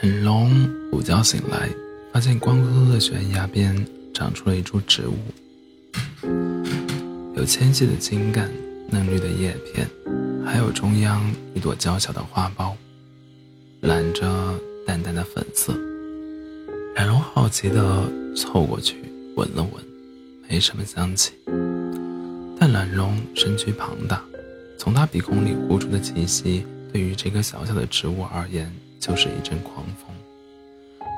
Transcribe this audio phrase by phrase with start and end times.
[0.00, 0.52] 很龙
[0.92, 1.68] 午觉醒来，
[2.12, 5.16] 发现光秃秃的悬崖边长出了一株植物，
[7.34, 8.48] 有纤细的茎干、
[8.88, 9.88] 嫩绿的叶片，
[10.46, 11.20] 还有中央
[11.52, 12.74] 一朵娇小的花苞，
[13.80, 14.54] 染着
[14.86, 15.76] 淡淡的粉色。
[16.94, 18.94] 懒龙好奇地凑过去
[19.34, 19.84] 闻了闻，
[20.48, 21.32] 没什么香气。
[22.56, 24.22] 但懒龙身躯庞大，
[24.78, 30.14] 从他鼻孔里呼出的气息，对于这个小小的植物而言，就是一阵狂风。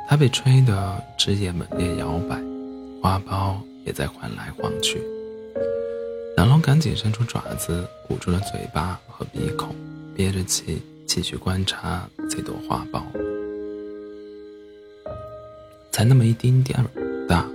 [0.08, 2.40] 它被吹得枝叶猛烈摇摆，
[3.00, 5.00] 花苞也在晃来晃去。
[6.36, 9.74] 懒龙赶紧伸出爪子，捂住了嘴巴和鼻孔，
[10.14, 13.02] 憋着气继续观察这朵花苞。
[15.92, 16.86] 才那么一丁点儿
[17.28, 17.46] 大，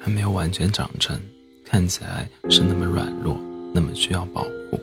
[0.00, 1.18] 还没有完全长成，
[1.64, 3.38] 看起来是那么软弱，
[3.72, 4.80] 那么需要保护。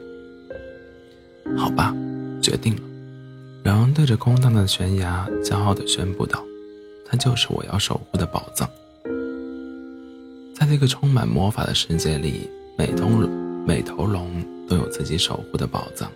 [1.57, 1.93] 好吧，
[2.41, 2.81] 决定了。
[3.67, 6.41] 两人对着空荡荡的悬崖骄傲地宣布道
[7.05, 8.65] ：“它就是我要守护的宝藏。”
[10.55, 13.09] 在这个充满魔法的世界里，每头
[13.65, 16.09] 每头龙都有自己守护的宝藏，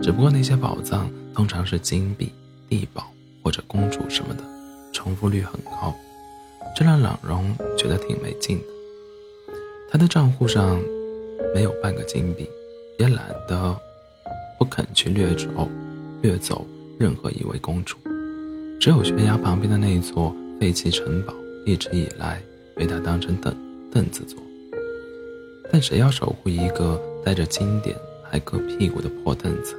[0.00, 2.30] 只不过那些宝藏通常是金币、
[2.68, 3.10] 地宝
[3.42, 4.44] 或者公主什么的，
[4.92, 5.92] 重复率很高。
[6.76, 8.64] 这让朗荣觉得挺没劲的。
[9.90, 10.80] 他的账户上
[11.52, 12.48] 没有半个金币，
[13.00, 13.76] 也懒得
[14.60, 15.68] 不肯去掠走
[16.22, 16.64] 掠走
[16.98, 17.96] 任何一位公主。
[18.80, 21.32] 只有悬崖旁边的那一座废弃城堡，
[21.64, 22.42] 一直以来
[22.74, 23.54] 被他当成凳
[23.90, 24.38] 凳子坐。
[25.72, 27.96] 但谁要守护一个带着金点
[28.30, 29.74] 还硌屁股的破凳子？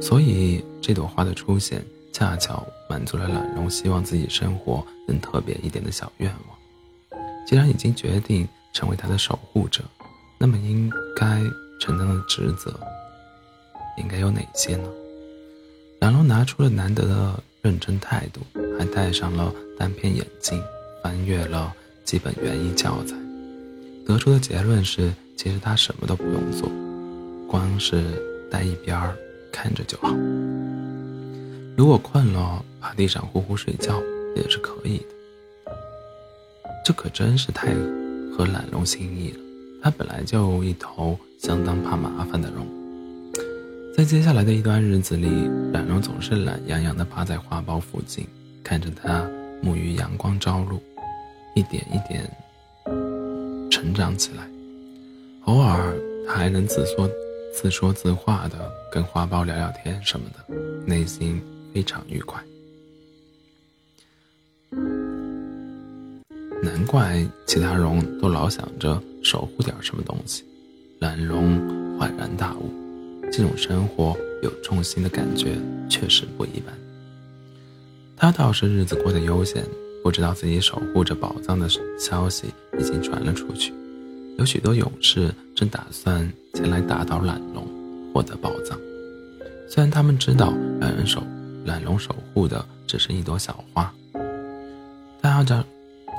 [0.00, 1.84] 所以这朵花的出现。
[2.16, 7.20] 恰巧满足了懒荣希望自己生活能特别一点的小愿望。
[7.44, 9.82] 既然已经决定成为他的守护者，
[10.38, 11.42] 那么应该
[11.80, 12.72] 承担的职责
[13.98, 14.88] 应该有哪些呢？
[16.04, 18.42] 懒龙拿出了难得的认真态度，
[18.78, 20.62] 还戴上了单片眼镜，
[21.02, 21.72] 翻阅了
[22.04, 23.16] 基本园艺教材，
[24.06, 26.70] 得出的结论是：其实他什么都不用做，
[27.48, 28.04] 光是
[28.50, 29.16] 待一边儿
[29.50, 30.14] 看着就好。
[31.74, 33.98] 如果困了，趴地上呼呼睡觉
[34.36, 35.72] 也是可以的。
[36.84, 37.72] 这可真是太
[38.36, 39.38] 合懒龙心意了。
[39.82, 42.66] 他本来就一头相当怕麻烦的龙，
[43.96, 48.26] 在接下来的一段日子里，懒龙总是懒洋洋地趴在花苞附近，
[48.64, 49.24] 看着它
[49.62, 50.82] 沐浴阳光朝露，
[51.54, 52.28] 一点一点
[53.70, 54.50] 成长起来。
[55.44, 55.96] 偶尔，
[56.26, 57.08] 他还能自说
[57.54, 60.54] 自说自话的跟花苞聊聊天什么的，
[60.84, 61.40] 内心。
[61.72, 62.40] 非常愉快，
[66.62, 70.44] 难怪其他龙都老想着守护点什么东西。
[71.00, 71.58] 懒龙
[71.98, 72.70] 恍然大悟，
[73.32, 75.56] 这种生活有重心的感觉
[75.88, 76.74] 确实不一般。
[78.16, 79.64] 他倒是日子过得悠闲，
[80.02, 81.68] 不知道自己守护着宝藏的
[81.98, 82.46] 消息
[82.78, 83.72] 已经传了出去，
[84.38, 87.66] 有许多勇士正打算前来打倒懒龙，
[88.12, 88.78] 获得宝藏。
[89.68, 91.22] 虽然他们知道懒人守。
[91.66, 93.90] 懒龙守护的只是一朵小花，
[95.22, 95.64] 但按照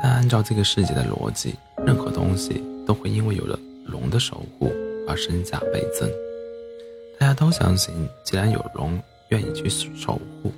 [0.02, 1.54] 但按照这个世界的逻辑，
[1.86, 4.74] 任何东西都会因为有了龙的守护
[5.08, 6.10] 而身价倍增。
[7.20, 7.94] 大家都相信，
[8.24, 10.52] 既然有龙愿意去守护，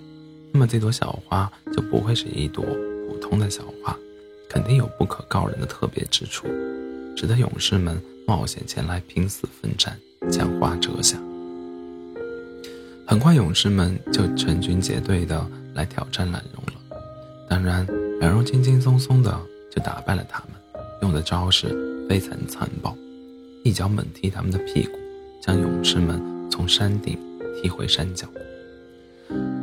[0.51, 2.65] 那么这朵小花就不会是一朵
[3.07, 3.95] 普通的小花，
[4.49, 6.47] 肯定有不可告人的特别之处，
[7.15, 9.97] 值得勇士们冒险前来拼死奋战，
[10.29, 11.17] 将花折下。
[13.05, 16.97] 很快，勇士们就成群结队的来挑战懒龙了。
[17.47, 17.87] 当然，
[18.19, 19.39] 懒龙轻轻松松的
[19.71, 21.69] 就打败了他们，用的招式
[22.09, 22.93] 非常残暴，
[23.63, 24.91] 一脚猛踢他们的屁股，
[25.41, 27.17] 将勇士们从山顶
[27.61, 28.27] 踢回山脚。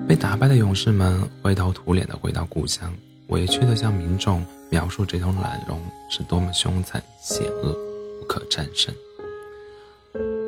[0.06, 2.94] 被打败的勇士们灰头土脸的回到故乡，
[3.28, 5.80] 委屈的向民众描述这头懒龙
[6.10, 7.72] 是多么凶残险恶，
[8.20, 8.94] 不可战胜。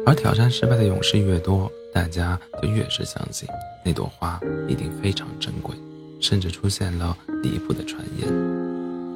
[0.04, 3.48] 而挑战失败的勇士越多，大家就越是相信
[3.84, 5.74] 那朵花一定非常珍贵，
[6.20, 8.28] 甚至出现了离谱的传言，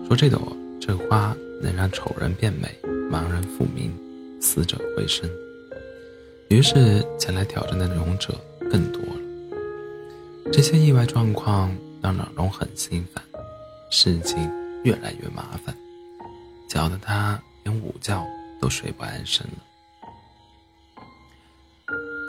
[0.09, 2.75] 说这朵这花能让丑人变美，
[3.11, 3.93] 盲人复明，
[4.41, 5.29] 死者回生。
[6.51, 8.35] 于是前来挑战的勇者
[8.69, 9.21] 更多了。
[10.53, 13.25] 这些意外状况让老龙很心烦，
[13.89, 14.37] 事情
[14.83, 15.73] 越来越麻烦，
[16.69, 18.27] 搅得他连午觉
[18.61, 19.63] 都睡不安生了。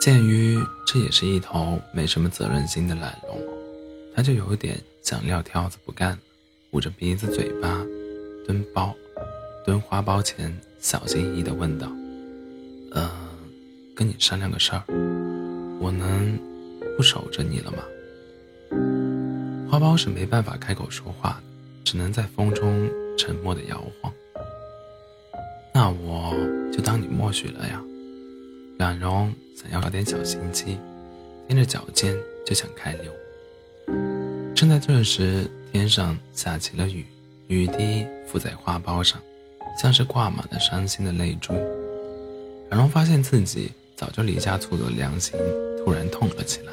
[0.00, 3.36] 鉴于这也是一头没什么责任心的懒龙，
[4.14, 6.18] 他就有点想撂挑子不干了，
[6.70, 7.84] 捂着鼻子嘴巴，
[8.46, 8.94] 蹲包，
[9.66, 11.90] 蹲花苞前，小心翼翼地问道
[12.94, 13.10] ：“呃，
[13.94, 14.82] 跟你商量个事儿，
[15.80, 16.38] 我能
[16.96, 17.78] 不守着你了吗？”
[19.70, 21.42] 花苞是没办法开口说话，
[21.84, 24.12] 只能在风中沉默的摇晃。
[25.74, 26.34] 那我
[26.70, 27.82] 就当你默许了呀。
[28.78, 30.76] 冉荣想要找点小心机，
[31.48, 32.14] 踮着脚尖
[32.44, 33.12] 就想开溜。
[34.54, 37.06] 正在这时，天上下起了雨，
[37.46, 39.20] 雨滴附在花苞上，
[39.80, 41.54] 像是挂满了伤心的泪珠。
[42.70, 43.70] 冉荣发现自己
[44.02, 45.38] 早就离家出走的良心
[45.78, 46.72] 突然痛了起来。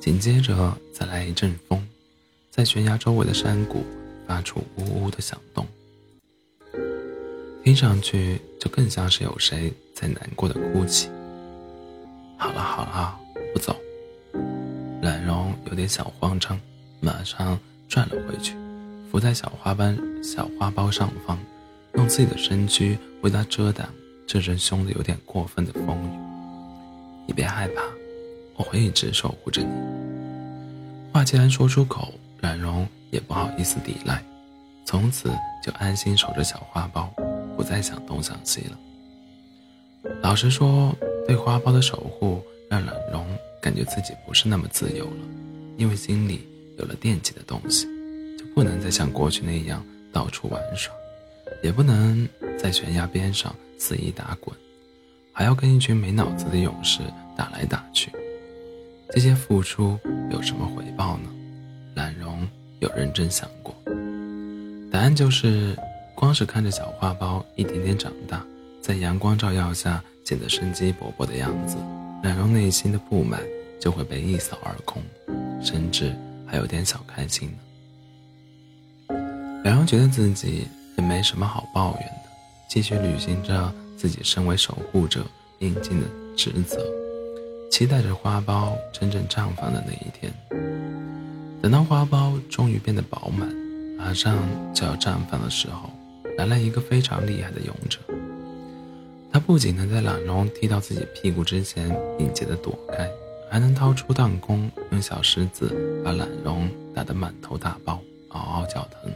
[0.00, 1.86] 紧接着再来一阵风，
[2.50, 3.84] 在悬崖周围的山谷
[4.26, 5.66] 发出呜呜的响动，
[7.62, 11.10] 听上去就更像是有谁在难过的哭泣。
[12.38, 13.20] 好了好了，
[13.52, 13.76] 不走。
[15.02, 16.58] 冉荣有点小慌张，
[16.98, 17.60] 马上
[17.90, 18.54] 转了回去，
[19.10, 21.38] 伏在小花瓣小花苞上方，
[21.94, 23.88] 用自己的身躯为他遮挡
[24.26, 26.10] 这阵凶的有点过分的风雨。
[27.26, 27.82] 你别害怕。
[28.54, 29.68] 我会一直守护着你。
[31.10, 34.22] 话既然说出口，冉荣也不好意思抵赖，
[34.84, 35.30] 从此
[35.64, 37.08] 就安心守着小花苞，
[37.56, 38.78] 不再想东想西了。
[40.20, 40.94] 老实说，
[41.26, 43.26] 对花苞的守护让冉荣
[43.60, 45.26] 感觉自己不是那么自由了，
[45.78, 46.46] 因为心里
[46.78, 47.86] 有了惦记的东西，
[48.38, 50.92] 就不能再像过去那样到处玩耍，
[51.62, 52.28] 也不能
[52.58, 54.56] 在悬崖边上肆意打滚，
[55.32, 57.00] 还要跟一群没脑子的勇士
[57.36, 58.10] 打来打去。
[59.10, 59.98] 这些付出
[60.30, 61.28] 有什么回报呢？
[61.94, 62.48] 懒荣
[62.80, 63.74] 有认真想过，
[64.90, 65.76] 答案就是，
[66.14, 68.42] 光是看着小花苞一点点长大，
[68.80, 71.76] 在阳光照耀下显得生机勃勃的样子，
[72.22, 73.42] 懒荣内心的不满
[73.78, 75.02] 就会被一扫而空，
[75.62, 76.14] 甚至
[76.46, 77.58] 还有点小开心呢。
[79.62, 80.66] 冉荣觉得自己
[80.96, 82.30] 也没什么好抱怨的，
[82.68, 85.24] 继续履行着自己身为守护者
[85.58, 86.06] 应尽的
[86.36, 86.78] 职责。
[87.70, 90.32] 期待着花苞真正绽放的那一天。
[91.62, 93.48] 等到花苞终于变得饱满，
[93.96, 94.36] 马上
[94.74, 95.88] 就要绽放的时候，
[96.36, 97.98] 来了一个非常厉害的勇者。
[99.32, 101.88] 他不仅能在懒龙踢到自己屁股之前
[102.18, 103.08] 敏捷地躲开，
[103.50, 105.74] 还能掏出弹弓，用小石子
[106.04, 107.98] 把懒龙打得满头大包，
[108.28, 109.10] 嗷嗷叫疼。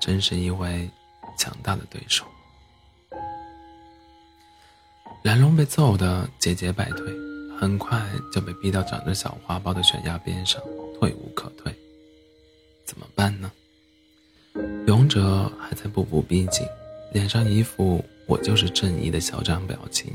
[0.00, 0.88] 真是一位
[1.38, 2.24] 强大的对手。
[5.22, 7.14] 蓝龙被揍得节节败退。
[7.60, 8.02] 很快
[8.32, 10.58] 就被逼到长着小花苞的悬崖边上，
[10.98, 11.70] 退无可退。
[12.86, 13.52] 怎么办呢？
[14.86, 16.66] 勇者还在步步逼近，
[17.12, 20.10] 脸上一副“我就是正义”的嚣张表情。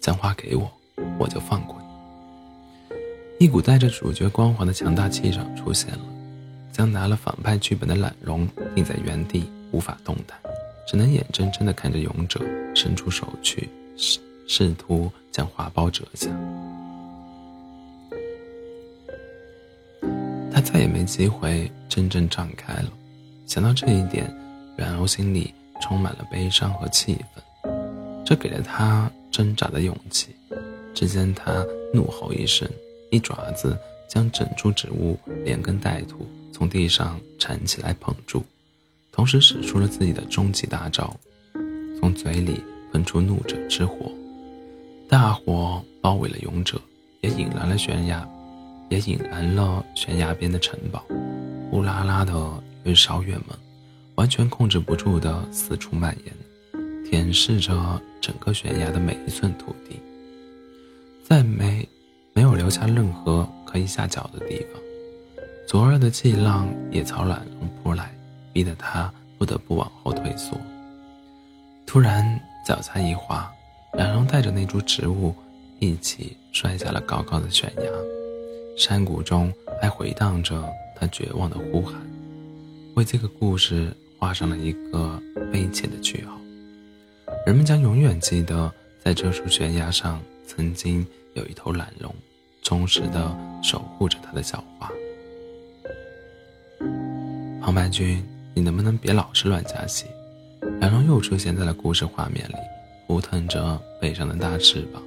[0.00, 0.70] 将花给我，
[1.18, 3.44] 我就放过你。
[3.44, 6.04] 一股带着主角光环的强大气场出现了，
[6.78, 10.38] 将拿了反派剧本的懒龙定在原地，无法动弹，
[10.86, 12.40] 只能眼睁睁地看着勇者
[12.72, 13.68] 伸出手去。
[13.96, 16.30] 试试图将花苞折下，
[20.52, 22.92] 他再也没机会真正绽开了。
[23.44, 24.32] 想到这一点，
[24.76, 27.74] 冉柔心里充满了悲伤和气愤，
[28.24, 30.28] 这给了他挣扎的勇气。
[30.94, 32.70] 只见他怒吼一声，
[33.10, 33.76] 一爪子
[34.08, 36.24] 将整株植物连根带土
[36.58, 38.44] 从地上铲起来捧住，
[39.12, 41.14] 同时使出了自己的终极大招，
[42.00, 42.60] 从嘴里
[42.92, 44.10] 喷出怒者之火。
[45.08, 46.80] 大火包围了勇者，
[47.20, 48.28] 也引燃了悬崖，
[48.88, 51.04] 也引燃了悬崖边的城堡，
[51.70, 52.34] 呼啦啦的
[52.82, 53.56] 越烧越猛，
[54.16, 59.94] 完全控制不住的四处蔓延，舔舐着整个悬崖的每一寸土地，
[61.22, 61.88] 再没
[62.32, 64.82] 没有留下任何可以下脚的地方。
[65.68, 68.10] 灼热的气浪也朝懒龙扑来，
[68.54, 70.58] 逼得他不得不往后退缩。
[71.84, 73.46] 突然，脚下一滑。
[73.92, 75.34] 懒龙带着那株植物
[75.78, 77.82] 一起摔下了高高的悬崖，
[78.78, 82.00] 山谷中还回荡着他绝望的呼喊，
[82.94, 85.20] 为这个故事画上了一个
[85.52, 86.34] 悲切的句号。
[87.44, 88.72] 人们将永远记得，
[89.04, 92.14] 在这处悬崖上曾经有一头懒龙，
[92.62, 94.90] 忠实地守护着他的小花。
[97.68, 100.06] 旁白君，你能不能别老是乱加戏？
[100.80, 102.54] 冉龙又出现在了故事画面里。
[103.06, 105.02] 扑腾着背上的大翅膀，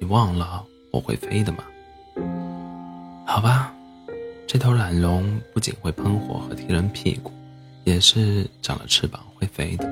[0.00, 1.62] 你忘了我会飞的吗？
[3.24, 3.72] 好吧，
[4.44, 7.30] 这头懒龙不仅会喷火和踢人屁股，
[7.84, 9.88] 也是长了翅膀会飞的。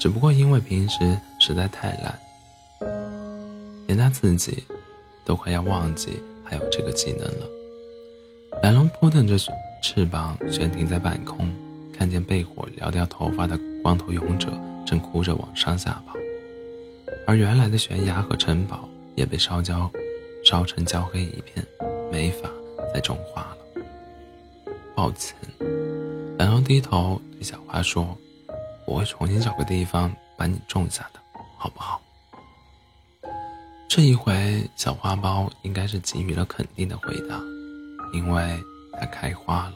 [0.00, 2.18] 只不过因为平时实在太懒，
[3.86, 4.64] 连他自己
[5.24, 7.46] 都快要忘记还有这个技能了。
[8.64, 9.38] 懒龙扑腾着
[9.82, 11.52] 翅膀悬停在半空，
[11.92, 14.50] 看见被火燎掉头发的光头勇者。
[14.84, 16.16] 正哭着往上下跑，
[17.24, 19.88] 而原来的悬崖和城堡也被烧焦，
[20.44, 20.64] 烧。
[20.64, 21.64] 成焦黑一片，
[22.10, 22.50] 没法
[22.92, 23.58] 再种花了。
[24.94, 25.36] 抱歉。
[26.36, 28.18] 然后低头对小花说
[28.86, 31.20] ：“我会重新找个地方把你种下的，
[31.56, 32.02] 好不好？”
[33.88, 37.40] 这一回，小花苞应该是给予了肯定的回答，
[38.12, 38.58] 因为
[39.02, 39.74] 它开花了，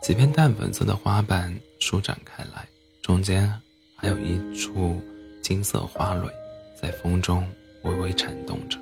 [0.00, 2.64] 几片淡粉色的花瓣舒展开来，
[3.02, 3.52] 中间
[3.96, 5.02] 还有一处
[5.42, 6.32] 金色花蕊，
[6.80, 7.44] 在风中
[7.82, 8.78] 微微颤动着，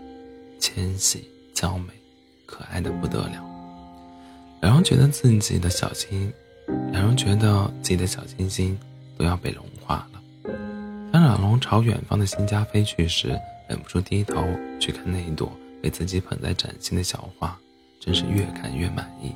[0.60, 1.86] 纤细娇美，
[2.44, 3.42] 可爱的不得了。
[4.60, 6.30] 冉荣觉得自己的小心。
[6.92, 8.78] 冉荣觉得自己的小星星
[9.16, 10.20] 都要被融化了。
[11.10, 13.28] 当冉龙朝远方的新家飞去时，
[13.68, 14.44] 忍不住低头
[14.78, 15.50] 去看那一朵
[15.82, 17.58] 被自己捧在掌心的小花，
[18.00, 19.32] 真是越看越满意，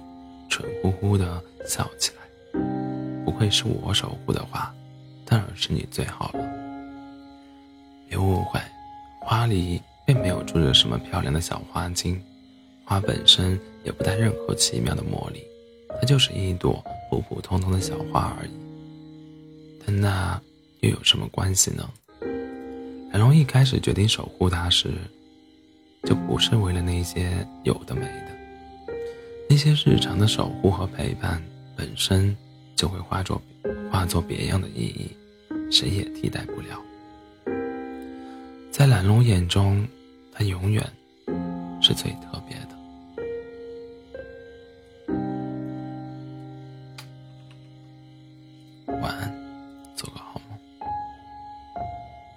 [0.50, 2.60] 蠢乎乎的笑起来。
[3.24, 4.70] 不愧是我守护的花，
[5.24, 6.44] 当然是你最好了。
[8.06, 8.60] 别误会，
[9.22, 12.20] 花里并没有住着什么漂亮的小花精，
[12.84, 15.42] 花本身也不带任何奇妙的魔力，
[15.98, 16.84] 它就是一朵。
[17.10, 18.50] 普普通通的小花而已，
[19.84, 20.40] 但那
[20.78, 21.90] 又有什么关系呢？
[23.10, 24.92] 冉龙一开始决定守护它时，
[26.04, 28.28] 就不是为了那些有的没的，
[29.60, 31.42] 些日常的守护和陪伴
[31.76, 32.34] 本身
[32.74, 33.40] 就会化作
[33.92, 35.10] 化作别样的意义，
[35.70, 36.82] 谁也替代不了。
[38.70, 39.86] 在懒龙眼中，
[40.32, 40.82] 它永远
[41.82, 42.69] 是最特别的。